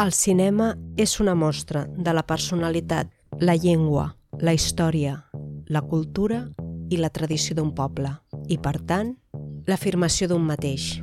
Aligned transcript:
El 0.00 0.14
cinema 0.16 0.70
és 0.96 1.18
una 1.20 1.34
mostra 1.36 1.82
de 1.92 2.12
la 2.16 2.22
personalitat, 2.24 3.10
la 3.36 3.52
llengua, 3.52 4.06
la 4.40 4.54
història, 4.56 5.26
la 5.68 5.82
cultura 5.84 6.38
i 6.88 6.96
la 6.96 7.10
tradició 7.12 7.52
d'un 7.58 7.74
poble, 7.76 8.08
i 8.48 8.56
per 8.56 8.78
tant, 8.88 9.10
l'afirmació 9.68 10.30
d'un 10.30 10.46
mateix. 10.46 11.02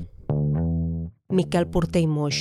Miquel 1.30 1.68
Porter 1.70 2.02
i 2.02 2.08
Moix. 2.10 2.40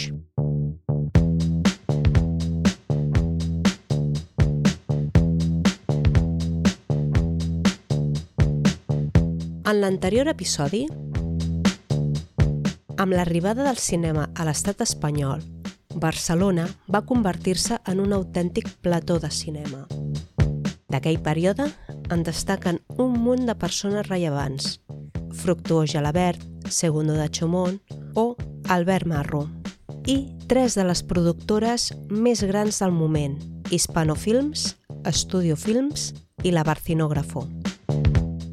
En 9.66 9.82
l'anterior 9.82 10.32
episodi, 10.32 10.86
amb 12.96 13.12
l'arribada 13.12 13.68
del 13.68 13.76
cinema 13.76 14.30
a 14.32 14.48
l'estat 14.48 14.80
espanyol, 14.80 15.44
Barcelona 15.96 16.66
va 16.92 17.06
convertir-se 17.08 17.78
en 17.88 18.00
un 18.04 18.12
autèntic 18.12 18.68
plató 18.84 19.16
de 19.18 19.30
cinema. 19.32 19.86
D'aquell 20.92 21.18
període 21.24 21.70
en 22.12 22.22
destaquen 22.22 22.82
un 23.00 23.16
munt 23.16 23.46
de 23.48 23.54
persones 23.56 24.04
rellevants. 24.08 24.82
Fructuós 25.32 25.90
Gelabert, 25.90 26.42
Segundo 26.68 27.14
de 27.14 27.30
Chomón 27.30 27.80
o 28.14 28.36
Albert 28.68 29.06
Marro. 29.06 29.46
I 30.06 30.36
tres 30.46 30.76
de 30.76 30.84
les 30.84 31.02
productores 31.02 31.88
més 32.10 32.44
grans 32.44 32.78
del 32.78 32.92
moment, 32.92 33.38
Hispanofilms, 33.70 34.76
Estudio 35.08 35.56
Films 35.56 36.12
i 36.44 36.52
la 36.52 36.62
Barcinógrafo. 36.62 37.46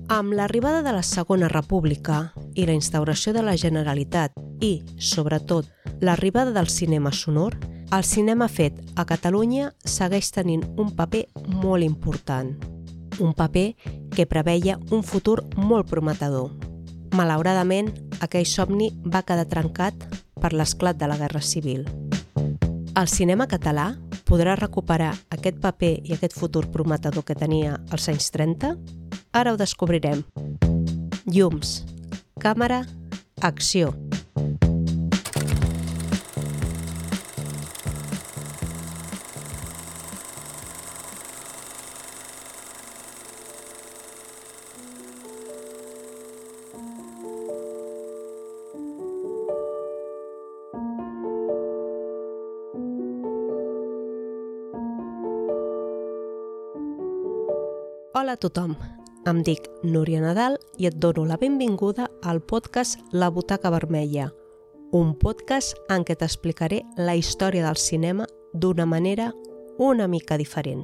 Amb 0.07 0.33
l'arribada 0.33 0.81
de 0.81 0.95
la 0.95 1.03
Segona 1.03 1.51
República 1.51 2.31
i 2.55 2.65
la 2.65 2.73
instauració 2.77 3.33
de 3.33 3.43
la 3.43 3.57
Generalitat 3.57 4.31
i, 4.63 4.83
sobretot, 4.97 5.67
l'arribada 5.99 6.51
del 6.51 6.69
cinema 6.69 7.11
sonor, 7.11 7.57
el 7.91 8.03
cinema 8.03 8.47
fet 8.47 8.79
a 8.95 9.03
Catalunya 9.05 9.73
segueix 9.85 10.31
tenint 10.33 10.63
un 10.79 10.93
paper 10.95 11.25
molt 11.45 11.83
important. 11.83 12.55
Un 13.19 13.35
paper 13.37 13.67
que 14.15 14.25
preveia 14.25 14.79
un 14.89 15.03
futur 15.03 15.43
molt 15.57 15.89
prometedor. 15.91 16.49
Malauradament, 17.13 17.91
aquell 18.25 18.47
somni 18.49 18.89
va 19.03 19.21
quedar 19.21 19.45
trencat 19.51 20.07
per 20.41 20.53
l'esclat 20.55 20.97
de 20.97 21.11
la 21.11 21.19
Guerra 21.19 21.43
Civil. 21.43 21.85
El 22.97 23.09
cinema 23.09 23.45
català 23.51 23.91
podrà 24.25 24.55
recuperar 24.57 25.11
aquest 25.33 25.59
paper 25.61 25.93
i 26.07 26.15
aquest 26.15 26.37
futur 26.39 26.65
prometedor 26.71 27.25
que 27.27 27.37
tenia 27.37 27.77
als 27.91 28.07
anys 28.09 28.31
30? 28.33 28.73
Ara 29.33 29.53
ho 29.53 29.59
descobrirem. 29.59 30.23
Llums, 31.29 31.83
càmera, 32.41 32.83
acció. 33.41 33.93
Hola 58.15 58.33
a 58.33 58.37
tothom, 58.37 58.77
em 59.29 59.39
dic 59.43 59.67
Núria 59.83 60.21
Nadal 60.21 60.57
i 60.77 60.87
et 60.89 60.95
dono 60.99 61.23
la 61.25 61.37
benvinguda 61.39 62.09
al 62.21 62.41
podcast 62.41 62.99
La 63.11 63.29
Butaca 63.31 63.69
Vermella, 63.71 64.31
un 64.91 65.13
podcast 65.19 65.77
en 65.89 66.03
què 66.03 66.17
t'explicaré 66.19 66.81
la 66.97 67.15
història 67.15 67.63
del 67.65 67.79
cinema 67.79 68.27
d'una 68.53 68.85
manera 68.85 69.31
una 69.79 70.07
mica 70.07 70.37
diferent. 70.37 70.83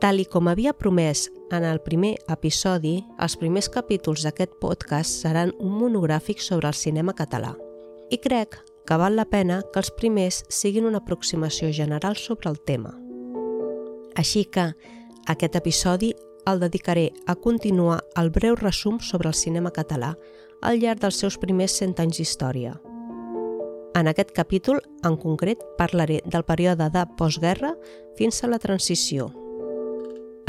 Tal 0.00 0.20
i 0.20 0.26
com 0.30 0.48
havia 0.48 0.74
promès 0.76 1.26
en 1.50 1.64
el 1.64 1.80
primer 1.82 2.14
episodi, 2.30 2.98
els 3.18 3.36
primers 3.40 3.70
capítols 3.72 4.24
d'aquest 4.24 4.54
podcast 4.60 5.24
seran 5.24 5.54
un 5.58 5.74
monogràfic 5.80 6.42
sobre 6.44 6.68
el 6.68 6.78
cinema 6.78 7.14
català. 7.18 7.54
I 8.10 8.18
crec 8.20 8.60
que 8.86 8.98
val 9.00 9.16
la 9.16 9.24
pena 9.24 9.62
que 9.72 9.80
els 9.80 9.90
primers 9.96 10.44
siguin 10.52 10.86
una 10.86 11.00
aproximació 11.02 11.72
general 11.72 12.16
sobre 12.16 12.50
el 12.50 12.60
tema. 12.60 12.92
Així 14.14 14.44
que, 14.44 14.74
aquest 15.26 15.56
episodi 15.56 16.12
el 16.46 16.60
dedicaré 16.60 17.12
a 17.26 17.34
continuar 17.34 18.02
el 18.16 18.30
breu 18.30 18.56
resum 18.56 18.98
sobre 19.00 19.28
el 19.28 19.34
cinema 19.34 19.72
català 19.72 20.14
al 20.62 20.80
llarg 20.80 21.00
dels 21.00 21.20
seus 21.20 21.38
primers 21.38 21.76
100 21.80 22.00
anys 22.04 22.18
d'història. 22.18 22.74
En 23.94 24.08
aquest 24.10 24.32
capítol, 24.34 24.80
en 25.06 25.16
concret, 25.16 25.60
parlaré 25.78 26.20
del 26.26 26.42
període 26.44 26.88
de 26.90 27.04
postguerra 27.18 27.74
fins 28.18 28.42
a 28.42 28.50
la 28.50 28.58
transició. 28.58 29.30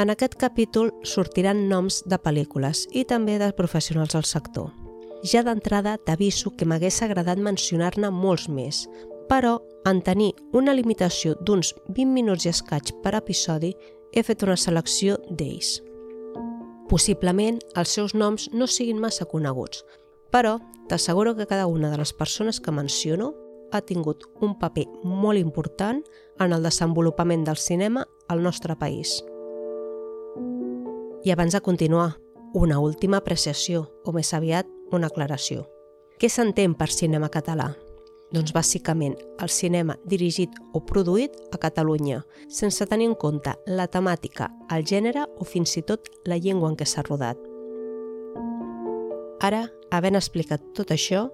En 0.02 0.10
aquest 0.10 0.36
capítol 0.36 0.90
sortiran 1.04 1.68
noms 1.70 2.02
de 2.10 2.18
pel·lícules 2.20 2.88
i 2.92 3.06
també 3.06 3.38
de 3.40 3.52
professionals 3.56 4.18
del 4.18 4.26
sector. 4.26 4.74
Ja 5.24 5.44
d'entrada 5.46 5.96
t'aviso 5.98 6.52
que 6.58 6.66
m'hagués 6.66 7.02
agradat 7.06 7.40
mencionar-ne 7.40 8.10
molts 8.12 8.50
més, 8.50 8.84
però 9.30 9.60
en 9.86 10.02
tenir 10.02 10.34
una 10.54 10.74
limitació 10.74 11.38
d'uns 11.42 11.74
20 11.88 12.12
minuts 12.18 12.46
i 12.46 12.52
escaig 12.52 12.92
per 13.04 13.16
episodi 13.16 13.76
he 14.12 14.24
fet 14.24 14.44
una 14.44 14.58
selecció 14.58 15.20
d'ells. 15.30 15.85
Possiblement 16.90 17.58
els 17.74 17.94
seus 17.98 18.14
noms 18.14 18.50
no 18.54 18.68
siguin 18.68 19.00
massa 19.02 19.26
coneguts, 19.26 19.84
però 20.32 20.60
t'asseguro 20.90 21.36
que 21.36 21.48
cada 21.50 21.66
una 21.66 21.90
de 21.90 21.98
les 21.98 22.14
persones 22.14 22.60
que 22.62 22.72
menciono 22.72 23.34
ha 23.72 23.82
tingut 23.82 24.26
un 24.42 24.58
paper 24.60 24.86
molt 25.04 25.40
important 25.40 26.04
en 26.40 26.54
el 26.54 26.64
desenvolupament 26.64 27.46
del 27.46 27.58
cinema 27.58 28.06
al 28.30 28.44
nostre 28.44 28.76
país. 28.76 29.24
I 31.26 31.32
abans 31.34 31.58
de 31.58 31.62
continuar, 31.62 32.20
una 32.54 32.80
última 32.80 33.18
apreciació, 33.18 33.90
o 34.06 34.14
més 34.14 34.32
aviat 34.34 34.70
una 34.94 35.10
aclaració. 35.10 35.66
Què 36.22 36.30
s'entén 36.30 36.76
per 36.78 36.92
cinema 36.94 37.32
català? 37.34 37.74
Doncs 38.36 38.52
bàsicament 38.52 39.14
el 39.40 39.48
cinema 39.48 39.94
dirigit 40.12 40.52
o 40.76 40.82
produït 40.84 41.38
a 41.56 41.60
Catalunya, 41.62 42.18
sense 42.52 42.84
tenir 42.92 43.08
en 43.08 43.14
compte 43.16 43.54
la 43.78 43.86
temàtica, 43.88 44.50
el 44.76 44.84
gènere 44.84 45.24
o 45.40 45.48
fins 45.48 45.78
i 45.80 45.84
tot 45.88 46.10
la 46.28 46.36
llengua 46.36 46.74
en 46.74 46.76
què 46.76 46.84
s'ha 46.84 47.06
rodat. 47.08 47.40
Ara, 49.40 49.64
havent 49.96 50.20
explicat 50.20 50.68
tot 50.76 50.92
això, 50.92 51.30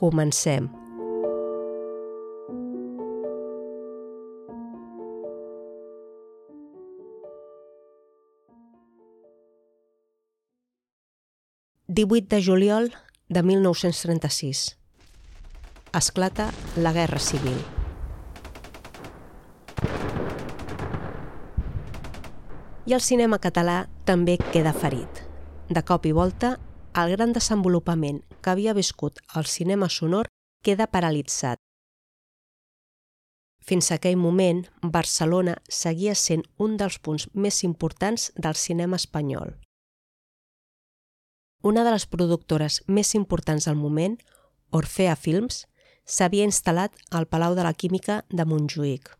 comencem. 0.00 0.70
Divuit 11.88 12.24
de 12.32 12.40
juliol 12.40 12.92
de 13.28 13.42
1936 13.42 14.77
esclata 15.98 16.50
la 16.76 16.92
Guerra 16.92 17.18
Civil. 17.18 17.58
I 22.88 22.94
el 22.96 23.04
cinema 23.04 23.36
català 23.36 23.82
també 24.08 24.38
queda 24.52 24.72
ferit. 24.72 25.20
De 25.68 25.82
cop 25.84 26.06
i 26.08 26.14
volta, 26.16 26.56
el 26.96 27.12
gran 27.12 27.34
desenvolupament 27.36 28.22
que 28.40 28.54
havia 28.54 28.72
viscut 28.72 29.20
el 29.36 29.44
cinema 29.44 29.90
sonor 29.92 30.30
queda 30.64 30.88
paralitzat. 30.88 31.60
Fins 33.60 33.90
a 33.90 33.98
aquell 33.98 34.16
moment, 34.16 34.64
Barcelona 34.80 35.58
seguia 35.68 36.14
sent 36.16 36.46
un 36.56 36.78
dels 36.80 36.96
punts 37.04 37.28
més 37.34 37.60
importants 37.68 38.30
del 38.36 38.56
cinema 38.56 38.96
espanyol. 38.96 39.58
Una 41.60 41.84
de 41.84 41.92
les 41.92 42.06
productores 42.08 42.80
més 42.86 43.12
importants 43.18 43.68
del 43.68 43.76
moment, 43.76 44.16
Orfea 44.72 45.16
Films, 45.16 45.66
s'havia 46.08 46.46
instal·lat 46.48 46.96
al 47.12 47.28
Palau 47.28 47.54
de 47.54 47.66
la 47.66 47.74
Química 47.76 48.22
de 48.32 48.46
Montjuïc. 48.48 49.12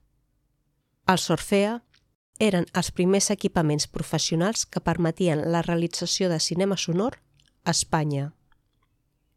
Els 1.13 1.29
Orfea 1.31 1.79
eren 2.41 2.67
els 2.81 2.91
primers 2.95 3.31
equipaments 3.35 3.87
professionals 3.93 4.65
que 4.65 4.81
permetien 4.81 5.45
la 5.53 5.63
realització 5.67 6.29
de 6.33 6.41
cinema 6.41 6.77
sonor 6.77 7.19
a 7.65 7.75
Espanya. 7.77 8.33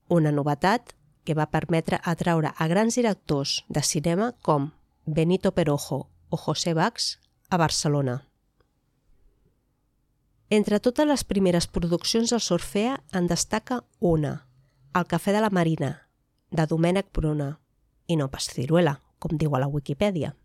Una 0.07 0.31
novetat 0.31 0.93
que 1.25 1.35
va 1.37 1.49
permetre 1.51 1.99
atraure 2.03 2.53
a 2.55 2.67
grans 2.67 2.95
directors 2.97 3.61
de 3.69 3.83
cinema 3.83 4.31
com 4.41 4.71
Benito 5.05 5.51
Perojo 5.51 6.07
o 6.29 6.37
José 6.37 6.73
Bax 6.73 7.17
a 7.49 7.57
Barcelona. 7.57 8.21
Entre 10.49 10.79
totes 10.79 11.07
les 11.07 11.23
primeres 11.23 11.67
produccions 11.67 12.31
del 12.31 12.41
Sorfea 12.43 12.97
en 13.13 13.27
destaca 13.27 13.83
una, 13.99 14.47
El 14.93 15.07
Cafè 15.07 15.31
de 15.31 15.39
la 15.39 15.49
Marina, 15.49 16.10
de 16.51 16.67
Domènec 16.67 17.09
Pruna, 17.11 17.55
i 18.07 18.17
no 18.19 18.27
pas 18.29 18.49
ciruela, 18.51 18.99
com 19.19 19.37
diu 19.37 19.55
a 19.55 19.63
la 19.63 19.71
Wikipedia. 19.71 20.35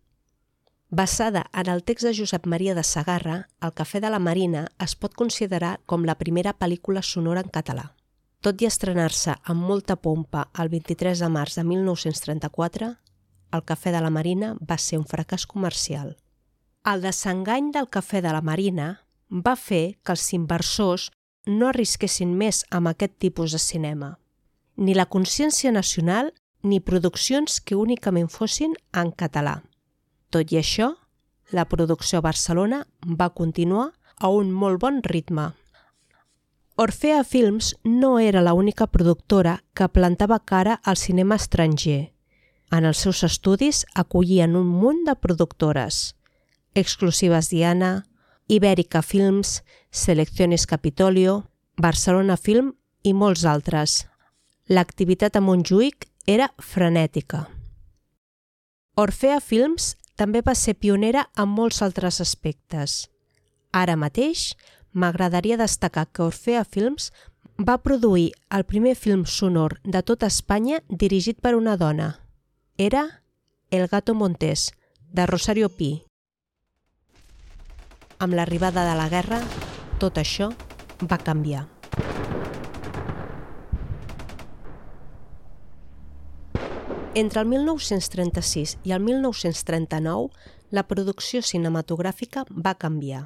Basada 0.89 1.49
en 1.51 1.67
el 1.67 1.83
text 1.83 2.07
de 2.07 2.15
Josep 2.15 2.45
Maria 2.47 2.73
de 2.75 2.83
Sagarra, 2.83 3.49
El 3.61 3.73
cafè 3.75 3.99
de 3.99 4.09
la 4.09 4.19
Marina 4.19 4.67
es 4.79 4.95
pot 4.95 5.13
considerar 5.13 5.79
com 5.85 6.05
la 6.05 6.15
primera 6.15 6.53
pel·lícula 6.53 7.01
sonora 7.03 7.41
en 7.43 7.49
català. 7.49 7.91
Tot 8.39 8.61
i 8.61 8.67
estrenar-se 8.69 9.33
amb 9.43 9.65
molta 9.67 9.97
pompa 9.97 10.45
el 10.61 10.69
23 10.69 11.19
de 11.19 11.27
març 11.27 11.57
de 11.57 11.63
1934, 11.65 12.93
el 13.51 13.63
Cafè 13.63 13.91
de 13.91 14.01
la 14.03 14.11
Marina 14.11 14.53
va 14.69 14.77
ser 14.77 14.99
un 14.99 15.05
fracàs 15.07 15.45
comercial. 15.47 16.15
El 16.87 17.01
desengany 17.01 17.71
del 17.75 17.89
Cafè 17.89 18.21
de 18.21 18.31
la 18.31 18.41
Marina 18.41 18.87
va 19.31 19.55
fer 19.55 19.97
que 20.03 20.13
els 20.15 20.27
inversors 20.37 21.09
no 21.47 21.69
arrisquessin 21.71 22.35
més 22.37 22.63
amb 22.71 22.91
aquest 22.91 23.17
tipus 23.19 23.55
de 23.55 23.59
cinema. 23.59 24.17
Ni 24.77 24.93
la 24.93 25.07
consciència 25.09 25.71
nacional 25.73 26.31
ni 26.63 26.79
produccions 26.79 27.59
que 27.61 27.75
únicament 27.75 28.29
fossin 28.29 28.75
en 28.93 29.11
català. 29.11 29.61
Tot 30.29 30.51
i 30.53 30.59
això, 30.61 30.93
la 31.51 31.65
producció 31.65 32.19
a 32.19 32.25
Barcelona 32.25 32.83
va 33.01 33.33
continuar 33.33 33.91
a 34.17 34.29
un 34.29 34.51
molt 34.51 34.81
bon 34.81 35.01
ritme. 35.03 35.53
Orfea 36.77 37.23
Films 37.23 37.71
no 37.83 38.19
era 38.19 38.43
l'única 38.45 38.85
productora 38.85 39.63
que 39.73 39.87
plantava 39.89 40.37
cara 40.45 40.75
al 40.83 40.97
cinema 40.97 41.37
estranger. 41.41 42.13
En 42.69 42.85
els 42.85 42.99
seus 43.01 43.23
estudis 43.23 43.85
acollien 43.95 44.55
un 44.59 44.67
munt 44.67 45.05
de 45.07 45.15
productores. 45.15 46.15
Exclusives 46.75 47.49
Diana, 47.49 48.05
Ibèrica 48.47 49.01
Films, 49.01 49.63
Selecciones 49.89 50.67
Capitolio, 50.67 51.49
Barcelona 51.77 52.37
Film 52.37 52.75
i 53.01 53.13
molts 53.13 53.45
altres. 53.45 54.05
L'activitat 54.67 55.37
a 55.37 55.39
Montjuïc 55.39 56.09
era 56.27 56.49
frenètica. 56.59 57.45
Orfea 58.99 59.39
Films 59.39 59.93
també 60.19 60.41
va 60.43 60.55
ser 60.59 60.73
pionera 60.75 61.29
en 61.39 61.47
molts 61.47 61.79
altres 61.85 62.19
aspectes. 62.19 63.05
Ara 63.71 63.95
mateix 63.95 64.57
m'agradaria 64.91 65.55
destacar 65.61 66.07
que 66.11 66.25
Orfea 66.25 66.65
Films 66.65 67.13
va 67.57 67.77
produir 67.77 68.33
el 68.51 68.65
primer 68.65 68.95
film 68.95 69.23
sonor 69.25 69.77
de 69.83 70.03
tota 70.03 70.27
Espanya 70.27 70.81
dirigit 70.89 71.39
per 71.39 71.55
una 71.55 71.77
dona. 71.77 72.19
Era 72.77 73.23
El 73.71 73.87
gato 73.87 74.13
montés, 74.15 74.71
de 75.11 75.25
Rosario 75.25 75.69
Pi. 75.69 76.03
Amb 78.19 78.33
l'arribada 78.33 78.83
de 78.89 78.99
la 78.99 79.07
guerra, 79.09 79.41
tot 79.99 80.17
això 80.17 80.51
va 81.03 81.19
canviar. 81.19 81.76
Entre 87.17 87.41
el 87.41 87.47
1936 87.47 88.77
i 88.83 88.91
el 88.91 88.99
1939, 89.01 90.27
la 90.69 90.83
producció 90.85 91.39
cinematogràfica 91.41 92.43
va 92.51 92.75
canviar. 92.77 93.23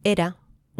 Era 0.00 0.30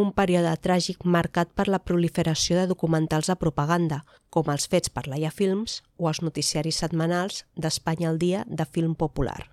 un 0.00 0.14
període 0.16 0.54
tràgic 0.64 1.04
marcat 1.04 1.52
per 1.52 1.68
la 1.68 1.82
proliferació 1.84 2.56
de 2.56 2.64
documentals 2.72 3.28
de 3.28 3.36
propaganda, 3.36 4.00
com 4.30 4.48
els 4.48 4.70
fets 4.72 4.88
per 4.88 5.04
Laia 5.04 5.28
Films 5.28 5.82
o 6.00 6.08
els 6.08 6.24
noticiaris 6.24 6.80
setmanals 6.80 7.44
d'Espanya 7.60 8.08
al 8.14 8.16
dia 8.16 8.48
de 8.48 8.64
film 8.64 8.96
popular. 8.96 9.52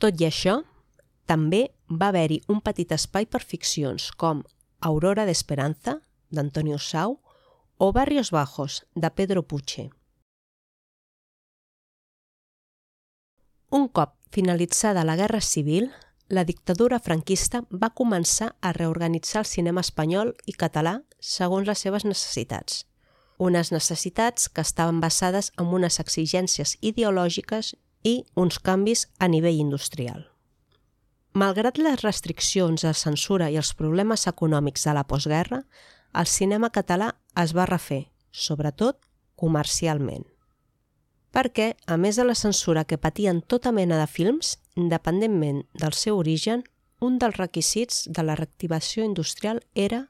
Tot 0.00 0.16
i 0.16 0.32
això, 0.32 0.62
també 1.28 1.66
va 1.88 2.08
haver-hi 2.08 2.40
un 2.48 2.64
petit 2.64 2.96
espai 2.96 3.28
per 3.28 3.44
ficcions 3.44 4.08
com 4.16 4.46
Aurora 4.80 5.28
d'Esperanza, 5.28 6.00
d'Antonio 6.32 6.80
Sau, 6.80 7.18
o 7.76 7.92
Barrios 7.92 8.30
Bajos, 8.32 8.86
de 8.94 9.10
Pedro 9.10 9.44
Puche. 9.44 9.92
Un 13.72 13.88
cop 13.88 14.18
finalitzada 14.30 15.02
la 15.02 15.16
Guerra 15.16 15.40
Civil, 15.40 15.90
la 16.28 16.42
dictadura 16.44 16.98
franquista 17.00 17.62
va 17.72 17.88
començar 18.00 18.50
a 18.60 18.72
reorganitzar 18.76 19.40
el 19.40 19.46
cinema 19.48 19.80
espanyol 19.80 20.34
i 20.44 20.52
català 20.62 20.98
segons 21.28 21.70
les 21.70 21.80
seves 21.80 22.04
necessitats. 22.04 22.82
Unes 23.38 23.70
necessitats 23.72 24.50
que 24.52 24.60
estaven 24.60 24.98
basades 25.00 25.48
en 25.56 25.72
unes 25.78 25.96
exigències 26.04 26.74
ideològiques 26.82 27.72
i 28.04 28.12
uns 28.36 28.60
canvis 28.60 29.06
a 29.18 29.30
nivell 29.32 29.62
industrial. 29.64 30.26
Malgrat 31.32 31.80
les 31.80 32.04
restriccions 32.04 32.84
de 32.84 32.92
censura 32.92 33.48
i 33.48 33.56
els 33.56 33.72
problemes 33.72 34.26
econòmics 34.28 34.84
de 34.84 34.98
la 35.00 35.06
postguerra, 35.08 35.62
el 36.12 36.28
cinema 36.28 36.68
català 36.68 37.14
es 37.40 37.56
va 37.56 37.64
refer, 37.72 38.02
sobretot 38.32 39.00
comercialment 39.34 40.28
perquè, 41.32 41.72
a 41.86 41.96
més 41.96 42.16
de 42.20 42.26
la 42.28 42.36
censura 42.36 42.84
que 42.84 43.00
patien 43.00 43.40
tota 43.42 43.72
mena 43.72 43.98
de 43.98 44.06
films, 44.06 44.58
independentment 44.76 45.64
del 45.74 45.96
seu 45.96 46.18
origen, 46.20 46.64
un 47.00 47.18
dels 47.18 47.36
requisits 47.36 48.04
de 48.08 48.22
la 48.22 48.36
reactivació 48.38 49.04
industrial 49.04 49.62
era 49.74 50.06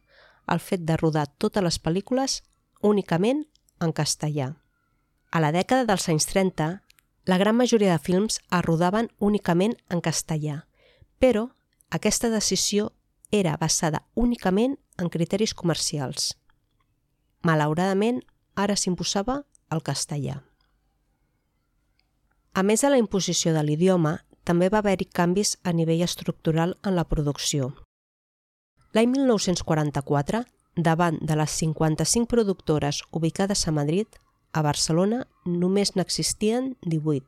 el 0.50 0.60
fet 0.60 0.82
de 0.84 0.96
rodar 0.98 1.28
totes 1.38 1.62
les 1.64 1.78
pel·lícules 1.80 2.42
únicament 2.82 3.46
en 3.80 3.94
castellà. 3.96 4.52
A 5.30 5.40
la 5.40 5.52
dècada 5.54 5.86
dels 5.88 6.08
anys 6.12 6.26
30, 6.28 6.82
la 7.24 7.38
gran 7.38 7.56
majoria 7.56 7.94
de 7.94 8.02
films 8.02 8.40
es 8.42 8.64
rodaven 8.66 9.08
únicament 9.18 9.78
en 9.88 10.02
castellà, 10.04 10.66
però 11.18 11.48
aquesta 11.90 12.28
decisió 12.28 12.90
era 13.30 13.56
basada 13.56 14.04
únicament 14.14 14.76
en 14.98 15.08
criteris 15.08 15.54
comercials. 15.54 16.34
Malauradament, 17.42 18.20
ara 18.54 18.76
s'imposava 18.76 19.44
el 19.70 19.80
castellà. 19.82 20.42
A 22.52 22.62
més 22.62 22.82
de 22.84 22.90
la 22.92 22.98
imposició 23.00 23.54
de 23.56 23.62
l'idioma, 23.64 24.18
també 24.44 24.68
va 24.68 24.82
haver-hi 24.82 25.06
canvis 25.08 25.54
a 25.64 25.72
nivell 25.72 26.02
estructural 26.04 26.74
en 26.84 26.96
la 26.98 27.06
producció. 27.08 27.70
L'any 28.92 29.08
1944, 29.08 30.42
davant 30.76 31.16
de 31.24 31.36
les 31.40 31.54
55 31.62 32.28
productores 32.28 33.00
ubicades 33.10 33.64
a 33.68 33.72
Madrid, 33.72 34.06
a 34.52 34.60
Barcelona 34.60 35.22
només 35.46 35.94
n'existien 35.96 36.74
18. 36.84 37.24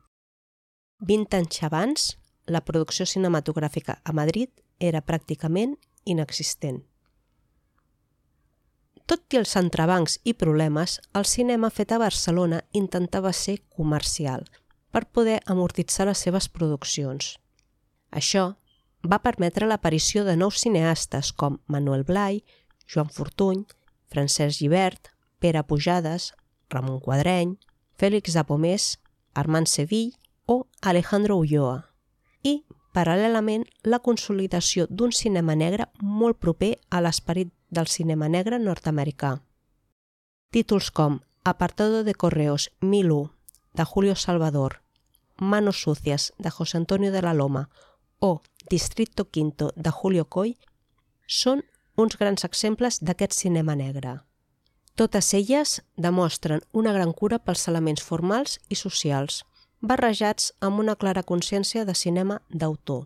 20 1.01 1.37
anys 1.39 1.63
abans, 1.65 2.03
la 2.45 2.61
producció 2.61 3.07
cinematogràfica 3.09 3.97
a 4.03 4.13
Madrid 4.13 4.51
era 4.79 5.01
pràcticament 5.01 5.73
inexistent. 6.05 6.83
Tot 9.09 9.25
i 9.33 9.41
els 9.41 9.55
entrebancs 9.57 10.19
i 10.23 10.35
problemes, 10.37 10.99
el 11.17 11.25
cinema 11.25 11.71
fet 11.73 11.91
a 11.91 12.01
Barcelona 12.01 12.61
intentava 12.73 13.33
ser 13.33 13.57
comercial– 13.73 14.45
per 14.95 15.09
poder 15.11 15.41
amortitzar 15.51 16.05
les 16.07 16.21
seves 16.23 16.45
produccions. 16.47 17.33
Això 18.15 18.53
va 19.03 19.17
permetre 19.19 19.67
l'aparició 19.67 20.21
de 20.23 20.37
nous 20.39 20.55
cineastes 20.61 21.33
com 21.35 21.57
Manuel 21.67 22.05
Blai, 22.07 22.45
Joan 22.87 23.09
Fortuny, 23.11 23.65
Francesc 24.07 24.55
Givert, 24.61 25.09
Pere 25.43 25.65
Pujades, 25.67 26.29
Ramon 26.69 27.01
Quadreny, 27.03 27.57
Fèlix 27.99 28.37
Apomés, 28.39 29.01
Armand 29.33 29.67
Sevill 29.67 30.13
o 30.45 30.63
Alejandro 30.79 31.41
Ulloa. 31.43 31.89
I, 32.47 32.63
paral·lelament, 32.95 33.67
la 33.83 33.99
consolidació 33.99 34.87
d'un 34.87 35.11
cinema 35.11 35.57
negre 35.59 35.89
molt 35.99 36.39
proper 36.39 36.77
a 36.87 37.03
l'esperit 37.03 37.51
del 37.67 37.91
cinema 37.91 38.31
negre 38.31 38.63
nord-americà. 38.63 39.35
Títols 40.55 40.87
com 40.87 41.19
Apartado 41.43 42.05
de 42.07 42.15
Correos 42.15 42.71
1001 42.79 43.29
de 43.75 43.83
Julio 43.83 44.15
Salvador, 44.15 44.84
Manos 45.37 45.81
sucias 45.81 46.33
de 46.37 46.49
José 46.49 46.77
Antonio 46.77 47.11
de 47.11 47.21
la 47.21 47.33
Loma 47.33 47.69
o 48.19 48.41
Distrito 48.69 49.29
Quinto 49.29 49.73
de 49.75 49.91
Julio 49.91 50.25
Coy 50.25 50.55
són 51.27 51.63
uns 51.95 52.17
grans 52.17 52.45
exemples 52.47 52.99
d'aquest 53.01 53.33
cinema 53.33 53.75
negre. 53.75 54.19
Totes 54.95 55.33
elles 55.33 55.81
demostren 55.97 56.61
una 56.71 56.93
gran 56.93 57.11
cura 57.11 57.39
pels 57.39 57.67
elements 57.67 58.03
formals 58.03 58.59
i 58.69 58.75
socials, 58.79 59.43
barrejats 59.81 60.53
amb 60.61 60.79
una 60.79 60.95
clara 60.95 61.23
consciència 61.23 61.83
de 61.85 61.95
cinema 61.95 62.39
d'autor. 62.49 63.05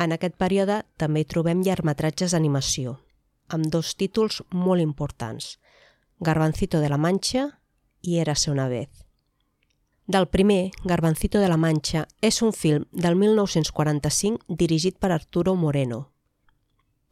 En 0.00 0.16
aquest 0.16 0.38
període 0.40 0.80
també 0.96 1.20
hi 1.20 1.28
trobem 1.28 1.60
llargmetratges 1.60 2.32
d'animació, 2.32 2.96
amb 3.48 3.68
dos 3.68 3.92
títols 4.00 4.40
molt 4.50 4.80
importants, 4.80 5.58
Garbancito 6.20 6.80
de 6.80 6.88
la 6.88 6.98
Mancha 6.98 7.46
i 8.00 8.18
Érase 8.20 8.50
una 8.50 8.68
vez. 8.68 8.99
Del 10.10 10.26
primer, 10.26 10.72
Garbancito 10.82 11.38
de 11.38 11.48
la 11.48 11.56
Mancha, 11.56 12.08
és 12.20 12.40
un 12.42 12.50
film 12.52 12.88
del 12.90 13.14
1945 13.14 14.56
dirigit 14.58 14.96
per 14.98 15.12
Arturo 15.14 15.54
Moreno. 15.54 16.00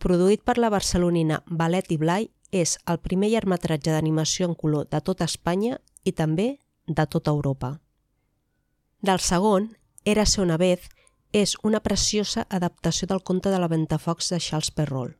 Produït 0.02 0.42
per 0.42 0.56
la 0.58 0.70
barcelonina 0.74 1.38
Valet 1.46 1.92
i 1.94 1.98
Blai, 2.02 2.26
és 2.50 2.74
el 2.90 2.98
primer 2.98 3.30
llargmetratge 3.30 3.94
d'animació 3.94 4.50
en 4.50 4.58
color 4.58 4.90
de 4.90 4.98
tota 4.98 5.30
Espanya 5.30 5.78
i 6.02 6.10
també 6.10 6.48
de 6.88 7.06
tota 7.06 7.30
Europa. 7.30 7.76
Del 8.98 9.22
segon, 9.22 9.76
Érase 10.04 10.42
una 10.42 10.58
vez, 10.58 10.90
és 11.30 11.54
una 11.62 11.78
preciosa 11.78 12.48
adaptació 12.50 13.06
del 13.06 13.22
conte 13.22 13.54
de 13.54 13.62
la 13.62 13.70
Ventafocs 13.70 14.34
de 14.34 14.40
Charles 14.40 14.74
Perrault. 14.74 15.14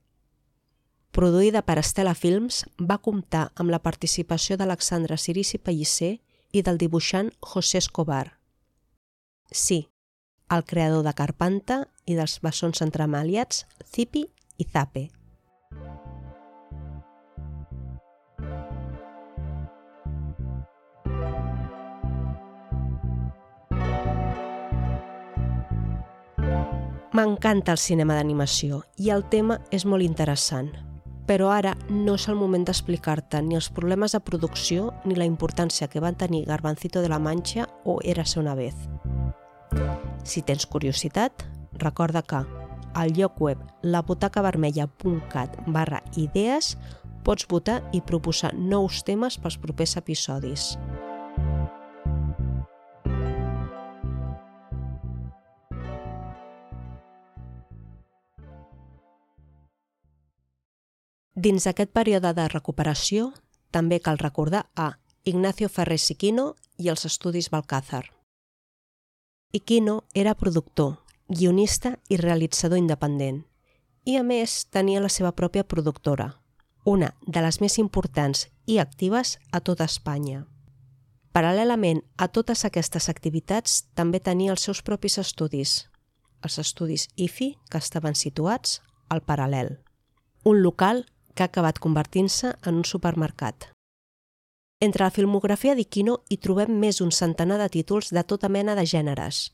Produïda 1.15 1.63
per 1.63 1.79
Estela 1.79 2.19
Films, 2.19 2.65
va 2.81 2.99
comptar 2.99 3.53
amb 3.55 3.71
la 3.71 3.79
participació 3.79 4.57
d'Alexandre 4.57 5.15
Cirici 5.17 5.63
Pellicer 5.63 6.17
i 6.53 6.63
del 6.63 6.79
dibuixant 6.81 7.31
José 7.41 7.79
Escobar. 7.79 8.39
Sí, 9.51 9.89
el 10.49 10.65
creador 10.65 11.05
de 11.05 11.13
Carpanta 11.13 11.83
i 12.07 12.17
dels 12.17 12.39
bessons 12.45 12.83
entremaliats 12.85 13.65
Zipi 13.93 14.27
i 14.59 14.67
Zape. 14.73 15.09
M'encanta 27.19 27.73
el 27.75 27.81
cinema 27.83 28.15
d'animació 28.15 28.85
i 28.97 29.11
el 29.11 29.25
tema 29.33 29.59
és 29.75 29.89
molt 29.89 30.07
interessant– 30.07 30.71
però 31.29 31.51
ara 31.53 31.75
no 31.93 32.15
és 32.17 32.25
el 32.33 32.39
moment 32.41 32.65
d'explicar-te 32.65 33.43
ni 33.45 33.59
els 33.59 33.69
problemes 33.77 34.15
de 34.17 34.21
producció 34.25 34.95
ni 35.05 35.15
la 35.15 35.29
importància 35.29 35.91
que 35.93 36.01
van 36.01 36.17
tenir 36.17 36.47
Garbancito 36.49 37.03
de 37.05 37.11
la 37.13 37.19
Mancha 37.21 37.69
o 37.85 37.99
Érase 38.03 38.41
una 38.41 38.55
vez. 38.57 38.75
Si 40.25 40.41
tens 40.43 40.65
curiositat, 40.67 41.45
recorda 41.77 42.23
que 42.23 42.41
al 42.95 43.13
lloc 43.13 43.41
web 43.41 43.61
labutacavermella.cat 43.83 45.61
barra 45.67 46.01
idees 46.17 46.79
pots 47.25 47.45
votar 47.49 47.83
i 47.93 48.01
proposar 48.01 48.55
nous 48.57 49.03
temes 49.05 49.37
pels 49.37 49.61
propers 49.61 49.99
episodis. 50.01 50.79
Dins 61.39 61.69
d'aquest 61.69 61.93
període 61.95 62.33
de 62.35 62.45
recuperació, 62.51 63.29
també 63.71 64.01
cal 64.03 64.17
recordar 64.19 64.65
a 64.75 64.97
Ignacio 65.23 65.69
Ferrer 65.71 65.99
Siquino 66.03 66.57
i 66.83 66.89
els 66.91 67.05
estudis 67.07 67.47
Balcázar. 67.53 68.09
Iquino 69.55 70.01
era 70.15 70.35
productor, 70.35 70.97
guionista 71.29 71.93
i 72.11 72.17
realitzador 72.19 72.81
independent, 72.81 73.45
i 74.03 74.17
a 74.19 74.25
més 74.27 74.65
tenia 74.75 75.03
la 75.05 75.11
seva 75.15 75.31
pròpia 75.31 75.63
productora, 75.63 76.27
una 76.85 77.13
de 77.23 77.45
les 77.45 77.61
més 77.63 77.79
importants 77.79 78.49
i 78.67 78.81
actives 78.83 79.37
a 79.53 79.61
tota 79.61 79.87
Espanya. 79.87 80.41
Paral·lelament 81.31 82.01
a 82.17 82.27
totes 82.27 82.65
aquestes 82.67 83.07
activitats, 83.13 83.85
també 83.95 84.19
tenia 84.19 84.57
els 84.57 84.67
seus 84.67 84.83
propis 84.83 85.21
estudis, 85.23 85.85
els 86.43 86.59
estudis 86.59 87.07
IFI, 87.15 87.53
que 87.71 87.79
estaven 87.79 88.19
situats 88.19 88.81
al 89.09 89.23
Paral·lel, 89.23 89.77
un 90.43 90.65
local 90.67 91.05
que 91.39 91.47
ha 91.47 91.51
acabat 91.53 91.79
convertint-se 91.79 92.57
en 92.67 92.81
un 92.81 92.85
supermercat. 92.85 93.69
Entre 94.83 95.05
la 95.05 95.15
filmografia 95.15 95.77
d'Iquino 95.79 96.17
hi 96.27 96.41
trobem 96.43 96.73
més 96.83 96.99
d'un 96.99 97.15
centenar 97.15 97.61
de 97.63 97.69
títols 97.79 98.11
de 98.11 98.25
tota 98.27 98.51
mena 98.51 98.75
de 98.75 98.83
gèneres. 98.87 99.53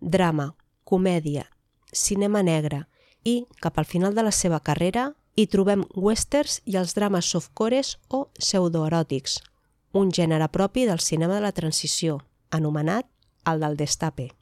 Drama, 0.00 0.48
comèdia, 0.82 1.46
cinema 1.92 2.42
negre 2.42 2.82
i, 3.22 3.44
cap 3.62 3.78
al 3.78 3.86
final 3.86 4.18
de 4.18 4.26
la 4.26 4.34
seva 4.34 4.58
carrera, 4.58 5.12
hi 5.38 5.46
trobem 5.46 5.86
westerns 5.94 6.58
i 6.66 6.74
els 6.82 6.98
drames 6.98 7.30
softcores 7.30 7.96
o 8.10 8.26
pseudoeròtics, 8.38 9.38
un 9.94 10.10
gènere 10.10 10.50
propi 10.50 10.86
del 10.90 10.98
cinema 10.98 11.38
de 11.38 11.46
la 11.46 11.54
transició, 11.54 12.18
anomenat 12.50 13.06
el 13.46 13.62
del 13.62 13.78
destape. 13.78 14.32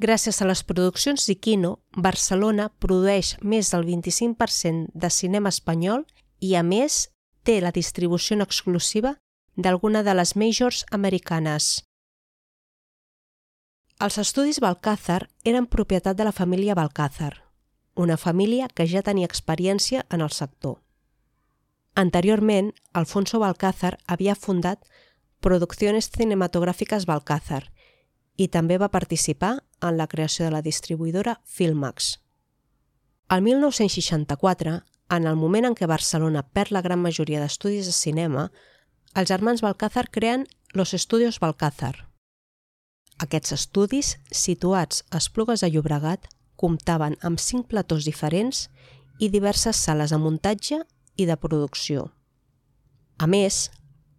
Gràcies 0.00 0.40
a 0.40 0.46
les 0.48 0.62
produccions 0.64 1.26
d'Iquino, 1.28 1.76
Barcelona 1.92 2.70
produeix 2.80 3.36
més 3.42 3.70
del 3.74 3.84
25% 3.84 4.88
de 4.94 5.10
cinema 5.10 5.50
espanyol 5.52 6.06
i, 6.40 6.54
a 6.56 6.62
més, 6.62 7.10
té 7.44 7.60
la 7.60 7.72
distribució 7.72 8.38
exclusiva 8.40 9.16
d'alguna 9.56 10.02
de 10.02 10.14
les 10.14 10.34
majors 10.36 10.84
americanes. 10.90 11.84
Els 14.00 14.16
estudis 14.18 14.58
Balcázar 14.60 15.28
eren 15.44 15.66
propietat 15.66 16.16
de 16.16 16.24
la 16.24 16.32
família 16.32 16.74
Balcázar, 16.74 17.44
una 17.94 18.16
família 18.16 18.68
que 18.68 18.86
ja 18.88 19.02
tenia 19.02 19.28
experiència 19.28 20.06
en 20.10 20.22
el 20.22 20.30
sector. 20.30 20.80
Anteriorment, 21.94 22.72
Alfonso 22.92 23.38
Balcázar 23.38 23.98
havia 24.06 24.34
fundat 24.34 24.80
Producciones 25.40 26.08
Cinematográficas 26.08 27.04
Balcázar 27.04 27.68
i 28.36 28.48
també 28.48 28.78
va 28.78 28.88
participar 28.88 29.58
en 29.82 29.98
la 29.98 30.06
creació 30.06 30.46
de 30.46 30.52
la 30.54 30.62
distribuïdora 30.62 31.40
Filmax. 31.44 32.18
El 33.28 33.42
1964, 33.42 34.82
en 35.16 35.26
el 35.26 35.36
moment 35.36 35.68
en 35.68 35.74
què 35.76 35.88
Barcelona 35.90 36.42
perd 36.42 36.72
la 36.72 36.82
gran 36.84 37.02
majoria 37.02 37.40
d'estudis 37.42 37.88
de 37.88 37.96
cinema, 37.96 38.48
els 39.14 39.28
germans 39.28 39.60
Balcázar 39.60 40.08
creen 40.10 40.46
Los 40.72 40.94
Estudios 40.94 41.38
Balcázar. 41.40 42.08
Aquests 43.20 43.52
estudis, 43.52 44.16
situats 44.30 45.04
a 45.10 45.20
Esplugues 45.20 45.60
de 45.60 45.68
Llobregat, 45.70 46.28
comptaven 46.56 47.18
amb 47.20 47.40
cinc 47.42 47.68
platós 47.68 48.06
diferents 48.08 48.68
i 49.18 49.28
diverses 49.28 49.76
sales 49.76 50.14
de 50.14 50.18
muntatge 50.18 50.80
i 51.16 51.26
de 51.28 51.36
producció. 51.36 52.08
A 53.18 53.28
més, 53.28 53.68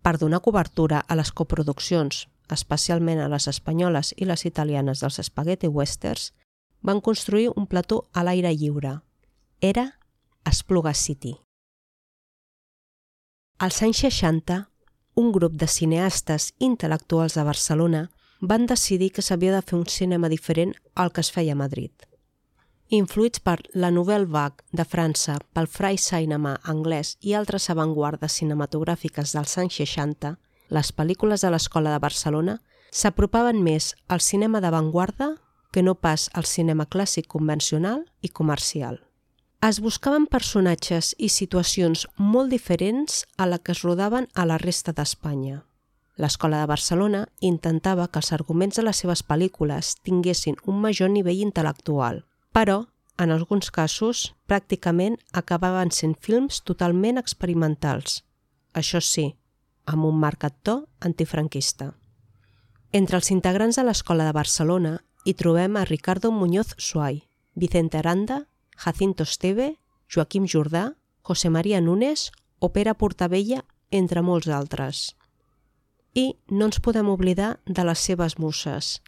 per 0.03 0.17
donar 0.19 0.43
cobertura 0.45 1.01
a 1.07 1.15
les 1.15 1.31
coproduccions, 1.31 2.27
especialment 2.53 3.19
a 3.19 3.29
les 3.31 3.47
espanyoles 3.51 4.13
i 4.17 4.27
les 4.29 4.45
italianes 4.45 5.01
dels 5.03 5.19
spaghetti 5.27 5.67
westerns, 5.67 6.31
van 6.81 7.01
construir 7.01 7.49
un 7.55 7.67
plató 7.67 8.03
a 8.13 8.23
l'aire 8.23 8.53
lliure. 8.55 8.99
Era 9.61 9.99
Espluga 10.45 10.93
City. 10.93 11.35
Als 13.59 13.81
anys 13.81 14.03
60, 14.03 14.67
un 15.15 15.31
grup 15.31 15.53
de 15.55 15.67
cineastes 15.67 16.51
intel·lectuals 16.59 17.37
de 17.37 17.43
Barcelona 17.47 18.07
van 18.41 18.65
decidir 18.67 19.13
que 19.13 19.21
s'havia 19.21 19.53
de 19.55 19.61
fer 19.61 19.77
un 19.79 19.85
cinema 19.87 20.27
diferent 20.27 20.73
al 20.95 21.13
que 21.13 21.21
es 21.21 21.31
feia 21.31 21.53
a 21.53 21.61
Madrid 21.61 21.93
influïts 22.93 23.41
per 23.41 23.57
la 23.73 23.89
Nouvelle 23.91 24.27
Vague 24.29 24.63
de 24.71 24.85
França, 24.85 25.39
pel 25.53 25.67
Fry 25.67 25.97
Cinema 25.97 26.57
anglès 26.63 27.15
i 27.21 27.33
altres 27.33 27.69
avantguardes 27.73 28.37
cinematogràfiques 28.39 29.33
dels 29.33 29.57
anys 29.57 29.79
60, 29.81 30.35
les 30.69 30.91
pel·lícules 30.95 31.41
de 31.41 31.49
l'Escola 31.51 31.91
de 31.93 31.99
Barcelona 31.99 32.59
s'apropaven 32.91 33.63
més 33.63 33.93
al 34.07 34.21
cinema 34.21 34.61
d'avantguarda 34.61 35.33
que 35.73 35.81
no 35.81 35.95
pas 35.95 36.29
al 36.33 36.45
cinema 36.45 36.85
clàssic 36.85 37.27
convencional 37.27 38.05
i 38.21 38.29
comercial. 38.29 39.01
Es 39.63 39.79
buscaven 39.81 40.27
personatges 40.27 41.13
i 41.17 41.29
situacions 41.31 42.05
molt 42.17 42.51
diferents 42.51 43.23
a 43.37 43.47
la 43.47 43.57
que 43.57 43.71
es 43.71 43.81
rodaven 43.81 44.27
a 44.35 44.45
la 44.45 44.57
resta 44.61 44.93
d'Espanya. 44.93 45.63
L'Escola 46.15 46.59
de 46.61 46.69
Barcelona 46.69 47.21
intentava 47.39 48.05
que 48.07 48.19
els 48.21 48.33
arguments 48.35 48.77
de 48.77 48.83
les 48.85 48.99
seves 49.01 49.23
pel·lícules 49.25 49.95
tinguessin 50.05 50.59
un 50.69 50.81
major 50.83 51.09
nivell 51.09 51.41
intel·lectual, 51.47 52.21
però, 52.53 52.83
en 53.17 53.31
alguns 53.31 53.71
casos, 53.71 54.33
pràcticament 54.45 55.17
acabaven 55.31 55.89
sent 55.89 56.13
films 56.19 56.61
totalment 56.61 57.17
experimentals. 57.17 58.21
Això 58.77 59.01
sí, 59.01 59.31
amb 59.85 60.05
un 60.05 60.19
marcat 60.19 60.55
to 60.63 60.87
antifranquista. 60.99 61.93
Entre 62.91 63.17
els 63.17 63.31
integrants 63.31 63.79
de 63.79 63.83
l'Escola 63.87 64.27
de 64.27 64.35
Barcelona 64.35 64.97
hi 65.25 65.33
trobem 65.33 65.77
a 65.77 65.85
Ricardo 65.85 66.31
Muñoz 66.31 66.75
Suay, 66.77 67.23
Vicente 67.55 67.97
Aranda, 67.97 68.47
Jacinto 68.77 69.23
Esteve, 69.23 69.79
Joaquim 70.13 70.45
Jordà, 70.47 70.95
José 71.21 71.49
María 71.49 71.81
Núñez 71.81 72.31
o 72.59 72.71
Pere 72.73 72.93
Portabella, 72.93 73.63
entre 73.89 74.21
molts 74.21 74.47
altres. 74.47 75.15
I 76.13 76.35
no 76.49 76.67
ens 76.69 76.79
podem 76.79 77.09
oblidar 77.09 77.59
de 77.65 77.85
les 77.85 77.99
seves 77.99 78.37
muses, 78.37 79.01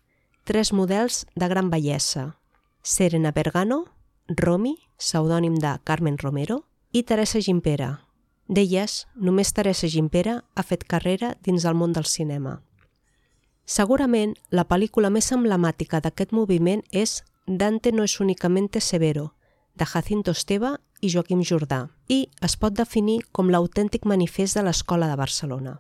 tres 0.44 0.72
models 0.74 1.26
de 1.36 1.48
gran 1.50 1.70
bellesa, 1.70 2.38
Serena 2.82 3.32
Bergano, 3.32 3.86
Romi, 4.28 4.78
pseudònim 4.98 5.58
de 5.62 5.78
Carmen 5.84 6.18
Romero, 6.18 6.64
i 6.92 7.04
Teresa 7.04 7.42
Gimpera. 7.42 8.05
D'elles, 8.48 9.08
només 9.16 9.54
Teresa 9.54 9.88
Gimpera 9.90 10.44
ha 10.54 10.64
fet 10.64 10.84
carrera 10.86 11.34
dins 11.42 11.64
del 11.66 11.78
món 11.78 11.94
del 11.94 12.06
cinema. 12.06 12.60
Segurament, 13.66 14.36
la 14.52 14.68
pel·lícula 14.70 15.10
més 15.10 15.32
emblemàtica 15.34 16.00
d'aquest 16.00 16.32
moviment 16.32 16.84
és 16.92 17.24
Dante 17.48 17.92
no 17.92 18.04
és 18.06 18.20
únicamente 18.20 18.82
severo, 18.82 19.34
de 19.76 19.86
Jacinto 19.86 20.32
Esteve 20.32 20.76
i 21.02 21.10
Joaquim 21.10 21.42
Jordà, 21.44 21.88
i 22.08 22.30
es 22.46 22.56
pot 22.58 22.74
definir 22.74 23.24
com 23.32 23.50
l'autèntic 23.50 24.06
manifest 24.06 24.58
de 24.58 24.64
l'Escola 24.66 25.10
de 25.10 25.18
Barcelona. 25.18 25.80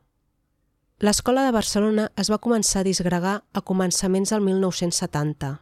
L'Escola 1.00 1.46
de 1.46 1.52
Barcelona 1.52 2.10
es 2.18 2.30
va 2.32 2.42
començar 2.42 2.82
a 2.82 2.88
disgregar 2.88 3.44
a 3.54 3.62
començaments 3.62 4.34
del 4.34 4.42
1970, 4.42 5.54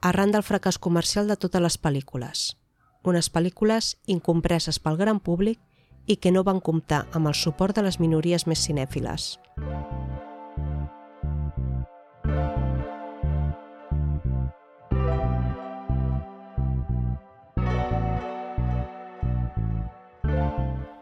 arran 0.00 0.32
del 0.32 0.44
fracàs 0.46 0.78
comercial 0.78 1.28
de 1.28 1.36
totes 1.36 1.62
les 1.62 1.76
pel·lícules. 1.76 2.56
Unes 3.04 3.28
pel·lícules 3.32 3.96
incompreses 4.06 4.78
pel 4.80 4.96
gran 4.96 5.20
públic 5.20 5.60
i 6.06 6.16
que 6.16 6.32
no 6.32 6.44
van 6.46 6.60
comptar 6.60 7.04
amb 7.12 7.28
el 7.30 7.34
suport 7.34 7.76
de 7.76 7.86
les 7.86 8.00
minories 8.00 8.46
més 8.46 8.62
cinèfiles. 8.66 9.34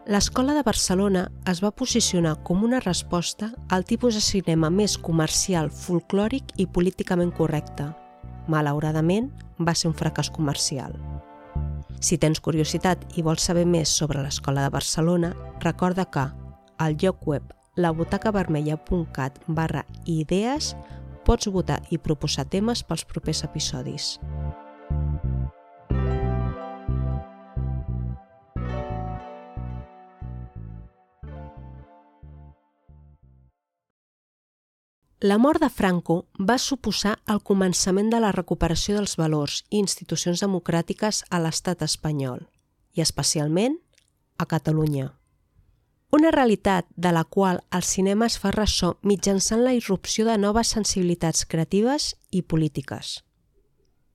L'Escola 0.05 0.53
de 0.53 0.61
Barcelona 0.63 1.25
es 1.49 1.59
va 1.63 1.73
posicionar 1.73 2.35
com 2.47 2.61
una 2.63 2.79
resposta 2.79 3.49
al 3.73 3.83
tipus 3.89 4.13
de 4.15 4.21
cinema 4.21 4.69
més 4.69 4.99
comercial, 5.01 5.71
folclòric 5.73 6.53
i 6.61 6.67
políticament 6.69 7.33
correcte, 7.33 7.89
malauradament, 8.47 9.31
va 9.59 9.73
ser 9.73 9.89
un 9.89 9.97
fracàs 9.97 10.29
comercial. 10.29 10.93
Si 12.05 12.19
tens 12.21 12.37
curiositat 12.37 13.01
i 13.17 13.23
vols 13.25 13.47
saber 13.47 13.63
més 13.65 13.89
sobre 13.89 14.21
l'Escola 14.21 14.61
de 14.61 14.73
Barcelona, 14.73 15.31
recorda 15.63 16.05
que 16.05 16.27
al 16.77 16.97
lloc 17.01 17.25
web 17.25 17.53
labutacavermella.cat 17.81 19.39
barra 19.47 19.81
idees 20.05 20.75
pots 21.25 21.49
votar 21.49 21.79
i 21.89 21.97
proposar 21.97 22.45
temes 22.45 22.83
pels 22.85 23.07
propers 23.09 23.41
episodis. 23.47 24.11
La 35.25 35.39
mort 35.39 35.59
de 35.59 35.71
Franco 35.73 36.27
va 36.37 36.59
suposar 36.61 37.15
el 37.33 37.39
començament 37.49 38.11
de 38.13 38.19
la 38.21 38.29
recuperació 38.35 38.93
dels 38.99 39.15
valors 39.17 39.63
i 39.71 39.79
institucions 39.81 40.43
democràtiques 40.43 41.23
a 41.33 41.39
l'estat 41.41 41.81
espanyol, 41.81 42.43
i 42.93 43.01
especialment 43.01 43.79
a 44.37 44.45
Catalunya. 44.45 45.07
Una 46.13 46.29
realitat 46.29 46.85
de 46.93 47.15
la 47.17 47.23
qual 47.23 47.63
el 47.73 47.81
cinema 47.81 48.29
es 48.29 48.37
fa 48.37 48.53
ressò 48.53 48.91
mitjançant 49.01 49.65
la 49.65 49.73
irrupció 49.73 50.29
de 50.29 50.37
noves 50.37 50.75
sensibilitats 50.77 51.49
creatives 51.49 52.11
i 52.29 52.43
polítiques. 52.43 53.17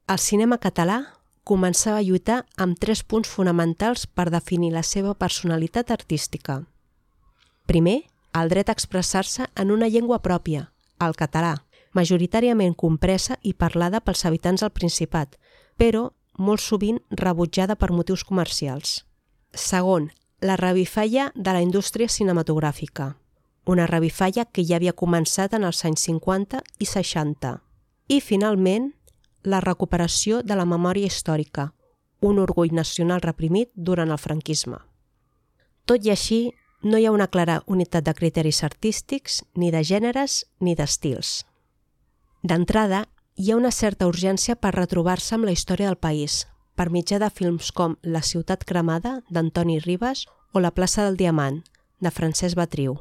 El 0.07 0.23
cinema 0.23 0.63
català 0.63 1.03
començava 1.43 1.99
a 1.99 2.07
lluitar 2.07 2.45
amb 2.55 2.79
tres 2.79 3.03
punts 3.03 3.35
fonamentals 3.35 4.07
per 4.07 4.31
definir 4.31 4.77
la 4.79 4.87
seva 4.87 5.19
personalitat 5.19 5.91
artística. 5.91 6.63
Primer, 7.67 8.05
el 8.31 8.49
dret 8.55 8.69
a 8.71 8.79
expressar-se 8.79 9.51
en 9.57 9.73
una 9.75 9.91
llengua 9.91 10.23
pròpia, 10.23 10.71
el 11.01 11.17
català, 11.19 11.55
majoritàriament 11.97 12.75
compresa 12.77 13.37
i 13.43 13.55
parlada 13.55 14.01
pels 14.01 14.25
habitants 14.25 14.65
del 14.65 14.73
Principat, 14.75 15.37
però 15.77 16.09
molt 16.39 16.63
sovint 16.63 17.01
rebutjada 17.11 17.77
per 17.77 17.91
motius 17.93 18.25
comercials. 18.25 19.05
Segon, 19.55 20.11
la 20.41 20.57
revifalla 20.57 21.31
de 21.35 21.53
la 21.53 21.61
indústria 21.61 22.09
cinematogràfica, 22.09 23.17
una 23.67 23.87
revifalla 23.87 24.47
que 24.47 24.65
ja 24.65 24.79
havia 24.79 24.97
començat 24.97 25.55
en 25.55 25.67
els 25.69 25.85
anys 25.85 26.07
50 26.09 26.63
i 26.79 26.87
60. 26.87 27.59
I, 28.09 28.21
finalment, 28.21 28.93
la 29.45 29.61
recuperació 29.61 30.43
de 30.43 30.57
la 30.57 30.65
memòria 30.65 31.07
històrica, 31.07 31.71
un 32.21 32.39
orgull 32.39 32.73
nacional 32.77 33.21
reprimit 33.25 33.71
durant 33.75 34.11
el 34.11 34.19
franquisme. 34.19 34.79
Tot 35.85 36.05
i 36.05 36.13
així, 36.13 36.41
no 36.83 36.99
hi 36.99 37.07
ha 37.07 37.13
una 37.13 37.29
clara 37.29 37.61
unitat 37.67 38.05
de 38.05 38.15
criteris 38.15 38.63
artístics, 38.65 39.43
ni 39.55 39.71
de 39.71 39.83
gèneres, 39.85 40.47
ni 40.61 40.75
d'estils. 40.75 41.45
D'entrada, 42.43 43.07
hi 43.37 43.51
ha 43.51 43.57
una 43.57 43.71
certa 43.71 44.09
urgència 44.09 44.57
per 44.57 44.73
retrobar-se 44.75 45.35
amb 45.37 45.45
la 45.49 45.53
història 45.53 45.91
del 45.91 46.01
país, 46.01 46.47
per 46.75 46.91
mitjà 46.91 47.19
de 47.21 47.29
films 47.31 47.71
com 47.73 47.99
La 48.03 48.23
ciutat 48.23 48.65
cremada, 48.65 49.21
d'Antoni 49.29 49.79
Ribas, 49.81 50.27
o 50.53 50.61
La 50.61 50.73
plaça 50.73 51.05
del 51.05 51.17
Diamant, 51.17 51.63
de 52.01 52.11
Francesc 52.11 52.57
Batriu. 52.57 52.97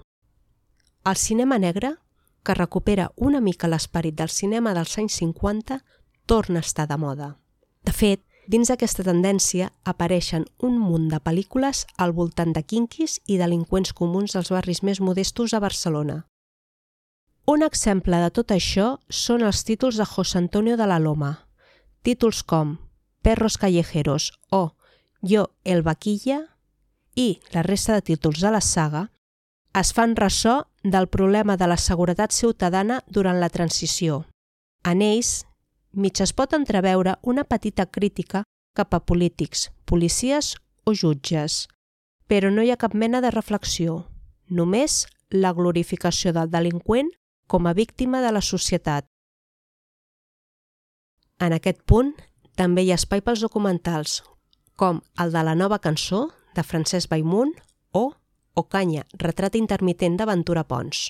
El 1.06 1.16
cinema 1.16 1.58
negre, 1.58 1.96
que 2.44 2.54
recupera 2.54 3.12
una 3.16 3.40
mica 3.40 3.68
l'esperit 3.68 4.16
del 4.16 4.30
cinema 4.30 4.74
dels 4.76 4.98
anys 4.98 5.16
50, 5.22 5.80
torna 6.26 6.60
a 6.60 6.68
estar 6.68 6.88
de 6.88 6.98
moda. 6.98 7.30
De 7.84 7.94
fet, 7.96 8.22
Dins 8.50 8.72
d'aquesta 8.72 9.04
tendència 9.06 9.68
apareixen 9.86 10.48
un 10.66 10.80
munt 10.82 11.06
de 11.12 11.20
pel·lícules 11.22 11.84
al 12.02 12.16
voltant 12.18 12.50
de 12.56 12.64
quinquis 12.66 13.20
i 13.30 13.38
delinqüents 13.38 13.94
comuns 13.94 14.34
dels 14.34 14.50
barris 14.50 14.82
més 14.82 15.02
modestos 15.06 15.54
a 15.54 15.60
Barcelona. 15.62 16.24
Un 17.46 17.62
exemple 17.66 18.18
de 18.24 18.32
tot 18.34 18.50
això 18.56 18.88
són 19.10 19.46
els 19.46 19.62
títols 19.68 20.00
de 20.02 20.06
José 20.06 20.40
Antonio 20.42 20.78
de 20.82 20.88
la 20.90 20.98
Loma. 20.98 21.46
Títols 22.02 22.42
com 22.42 22.78
Perros 23.22 23.58
callejeros 23.62 24.32
o 24.50 24.72
Yo 25.22 25.52
el 25.64 25.84
vaquilla 25.84 26.40
i 27.14 27.42
la 27.54 27.62
resta 27.62 27.94
de 27.94 28.02
títols 28.02 28.42
de 28.42 28.50
la 28.50 28.62
saga 28.62 29.12
es 29.78 29.94
fan 29.94 30.16
ressò 30.16 30.64
del 30.84 31.06
problema 31.08 31.58
de 31.58 31.68
la 31.68 31.78
seguretat 31.78 32.34
ciutadana 32.34 33.04
durant 33.06 33.38
la 33.38 33.50
transició. 33.54 34.24
En 34.84 35.04
ells 35.06 35.46
mig 35.92 36.22
es 36.22 36.34
pot 36.34 36.54
entreveure 36.54 37.18
una 37.24 37.44
petita 37.44 37.86
crítica 37.86 38.44
cap 38.76 38.94
a 38.94 39.00
polítics, 39.00 39.70
policies 39.86 40.56
o 40.86 40.94
jutges, 40.94 41.68
però 42.28 42.52
no 42.54 42.64
hi 42.64 42.72
ha 42.72 42.78
cap 42.78 42.94
mena 42.94 43.22
de 43.22 43.32
reflexió, 43.34 44.06
només 44.50 45.08
la 45.30 45.54
glorificació 45.54 46.34
del 46.34 46.50
delinqüent 46.50 47.12
com 47.48 47.68
a 47.68 47.74
víctima 47.74 48.22
de 48.22 48.32
la 48.32 48.42
societat. 48.42 49.06
En 51.40 51.54
aquest 51.56 51.82
punt 51.86 52.14
també 52.56 52.84
hi 52.84 52.92
ha 52.92 53.00
espai 53.00 53.22
pels 53.26 53.42
documentals, 53.42 54.22
com 54.76 55.02
el 55.20 55.32
de 55.34 55.44
la 55.44 55.56
nova 55.56 55.80
cançó 55.80 56.30
de 56.56 56.64
Francesc 56.64 57.10
Baimunt 57.10 57.56
o 57.92 58.12
Ocanya, 58.60 59.06
retrat 59.18 59.56
intermitent 59.56 60.18
d'Aventura 60.20 60.66
Pons. 60.68 61.10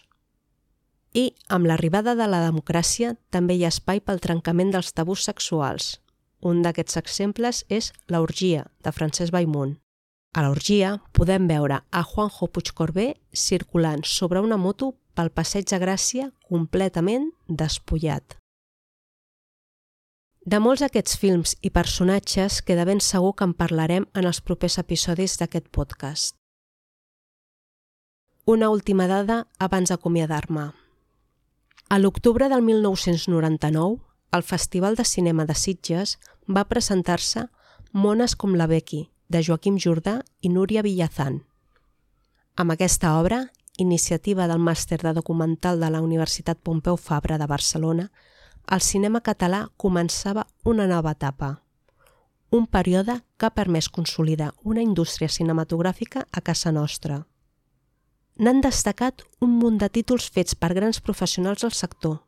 I, 1.13 1.34
amb 1.50 1.65
l'arribada 1.65 2.13
de 2.15 2.28
la 2.30 2.43
democràcia, 2.45 3.15
també 3.34 3.56
hi 3.58 3.65
ha 3.65 3.74
espai 3.74 4.00
pel 4.00 4.22
trencament 4.22 4.72
dels 4.76 4.93
tabús 4.93 5.26
sexuals. 5.26 5.98
Un 6.45 6.62
d'aquests 6.62 6.98
exemples 7.02 7.63
és 7.67 7.91
l'orgia, 8.08 8.65
de 8.84 8.91
Francesc 8.93 9.34
Baimunt. 9.34 9.78
A 10.38 10.43
l'orgia 10.45 11.00
podem 11.17 11.48
veure 11.50 11.82
a 11.89 12.04
Juanjo 12.06 12.48
Puigcorbé 12.54 13.15
circulant 13.34 14.04
sobre 14.06 14.43
una 14.45 14.58
moto 14.58 14.93
pel 15.17 15.32
passeig 15.34 15.65
de 15.72 15.80
Gràcia 15.82 16.30
completament 16.45 17.32
despullat. 17.48 18.38
De 20.45 20.60
molts 20.62 20.82
d'aquests 20.86 21.17
films 21.19 21.56
i 21.65 21.72
personatges 21.74 22.62
queda 22.65 22.86
ben 22.86 23.02
segur 23.04 23.34
que 23.36 23.48
en 23.50 23.56
parlarem 23.58 24.06
en 24.13 24.30
els 24.30 24.39
propers 24.41 24.78
episodis 24.82 25.36
d'aquest 25.41 25.67
podcast. 25.74 26.36
Una 28.45 28.69
última 28.69 29.10
dada 29.10 29.43
abans 29.60 29.89
d'acomiadar-me. 29.91 30.69
A 31.91 31.97
l'octubre 31.97 32.49
del 32.49 32.62
1999, 32.62 33.97
el 34.32 34.43
Festival 34.43 34.95
de 34.95 35.04
Cinema 35.04 35.45
de 35.49 35.56
Sitges 35.58 36.19
va 36.45 36.67
presentar-se 36.69 37.47
Mones 37.93 38.36
com 38.36 38.54
la 38.54 38.67
Becky, 38.69 39.08
de 39.28 39.41
Joaquim 39.41 39.80
Jordà 39.82 40.19
i 40.45 40.52
Núria 40.54 40.84
Villazán. 40.86 41.39
Amb 42.62 42.75
aquesta 42.75 43.15
obra, 43.17 43.39
iniciativa 43.82 44.45
del 44.45 44.62
màster 44.62 44.99
de 45.02 45.15
documental 45.17 45.82
de 45.82 45.89
la 45.89 46.04
Universitat 46.06 46.62
Pompeu 46.62 46.93
Fabra 46.95 47.39
de 47.41 47.49
Barcelona, 47.49 48.12
el 48.69 48.86
cinema 48.86 49.23
català 49.25 49.63
començava 49.75 50.45
una 50.65 50.86
nova 50.86 51.15
etapa, 51.17 51.56
un 52.52 52.69
període 52.69 53.17
que 53.36 53.49
ha 53.49 53.56
permès 53.58 53.89
consolidar 53.89 54.54
una 54.62 54.86
indústria 54.86 55.30
cinematogràfica 55.30 56.28
a 56.30 56.41
casa 56.41 56.71
nostra 56.71 57.23
n'han 58.39 58.62
destacat 58.63 59.21
un 59.43 59.58
munt 59.60 59.78
de 59.82 59.89
títols 59.91 60.30
fets 60.32 60.56
per 60.56 60.71
grans 60.73 61.02
professionals 61.04 61.65
del 61.65 61.75
sector, 61.75 62.21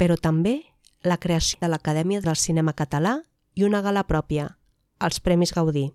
però 0.00 0.16
també 0.16 0.62
la 1.04 1.18
creació 1.20 1.60
de 1.60 1.68
l'Acadèmia 1.68 2.22
del 2.24 2.40
Cinema 2.40 2.72
Català 2.72 3.20
i 3.54 3.64
una 3.68 3.82
gala 3.84 4.06
pròpia, 4.08 4.56
els 5.00 5.20
Premis 5.20 5.52
Gaudí. 5.52 5.90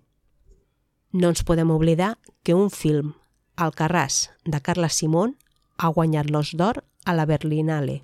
No 1.12 1.32
ens 1.34 1.42
podem 1.42 1.70
oblidar 1.74 2.16
que 2.42 2.54
un 2.54 2.70
film, 2.70 3.14
El 3.58 3.74
Carràs, 3.74 4.28
de 4.44 4.60
Carla 4.60 4.90
Simón, 4.90 5.34
ha 5.78 5.90
guanyat 5.90 6.30
l'Os 6.30 6.54
d'Or 6.54 6.84
a 7.04 7.14
la 7.14 7.26
Berlinale. 7.26 8.02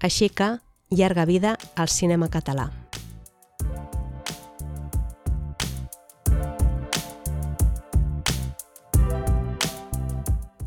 Així 0.00 0.30
que, 0.30 0.58
llarga 0.90 1.26
vida 1.26 1.58
al 1.76 1.88
cinema 1.88 2.30
català. 2.30 2.70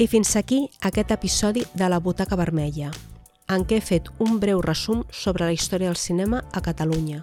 I 0.01 0.07
fins 0.07 0.35
aquí 0.35 0.63
aquest 0.81 1.11
episodi 1.13 1.61
de 1.77 1.87
la 1.87 1.99
Butaca 1.99 2.33
Vermella, 2.33 2.87
en 3.53 3.61
què 3.69 3.77
he 3.77 3.83
fet 3.85 4.07
un 4.25 4.39
breu 4.41 4.57
resum 4.65 5.03
sobre 5.13 5.45
la 5.45 5.53
història 5.53 5.91
del 5.91 5.99
cinema 6.01 6.39
a 6.57 6.61
Catalunya. 6.65 7.19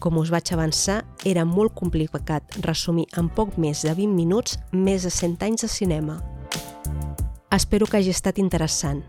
Com 0.00 0.16
us 0.16 0.32
vaig 0.32 0.54
avançar, 0.56 1.02
era 1.28 1.44
molt 1.44 1.76
complicat 1.76 2.56
resumir 2.64 3.04
en 3.20 3.28
poc 3.28 3.58
més 3.60 3.84
de 3.84 3.92
20 3.92 4.16
minuts 4.16 4.56
més 4.72 5.04
de 5.04 5.12
100 5.12 5.44
anys 5.50 5.66
de 5.66 5.68
cinema. 5.68 6.16
Espero 7.52 7.84
que 7.84 8.00
hagi 8.00 8.16
estat 8.16 8.40
interessant. 8.40 9.04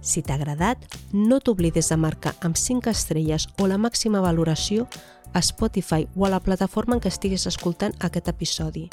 Si 0.00 0.24
t'ha 0.24 0.40
agradat, 0.40 0.80
no 1.12 1.36
t'oblides 1.44 1.92
de 1.92 2.00
marcar 2.00 2.32
amb 2.40 2.56
5 2.56 2.88
estrelles 2.88 3.50
o 3.60 3.68
la 3.68 3.76
màxima 3.76 4.24
valoració 4.24 4.88
a 5.34 5.44
Spotify 5.44 6.08
o 6.16 6.24
a 6.24 6.32
la 6.32 6.40
plataforma 6.40 6.96
en 6.96 7.04
què 7.04 7.12
estiguis 7.12 7.44
escoltant 7.44 7.92
aquest 8.00 8.32
episodi. 8.32 8.88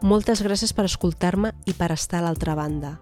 Moltes 0.00 0.40
gràcies 0.40 0.72
per 0.72 0.86
escoltar-me 0.88 1.50
i 1.68 1.74
per 1.76 1.90
estar 1.92 2.22
a 2.22 2.24
l'altra 2.24 2.54
banda. 2.56 2.94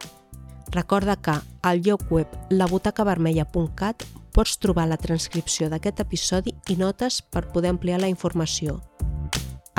Recorda 0.74 1.14
que 1.16 1.36
al 1.62 1.82
lloc 1.86 2.10
web 2.10 2.34
labutacavermella.cat 2.50 4.02
pots 4.34 4.58
trobar 4.58 4.88
la 4.90 4.98
transcripció 4.98 5.70
d'aquest 5.70 6.02
episodi 6.02 6.56
i 6.68 6.76
notes 6.76 7.22
per 7.22 7.46
poder 7.54 7.70
ampliar 7.70 8.02
la 8.02 8.10
informació. 8.10 8.80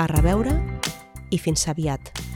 A 0.00 0.08
reveure 0.08 0.56
i 1.30 1.38
fins 1.38 1.68
aviat! 1.68 2.29